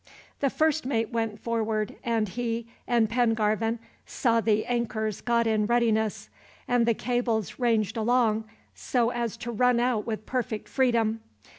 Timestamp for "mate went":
0.83-1.39